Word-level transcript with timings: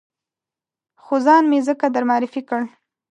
خو 1.03 1.15
ځان 1.25 1.43
مې 1.49 1.59
ځکه 1.67 1.85
در 1.93 2.03
معرفي 2.09 2.41
کړ. 2.49 2.61